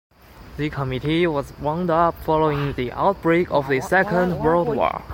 [0.57, 5.03] The Committee was wound up following the outbreak of the Second World War.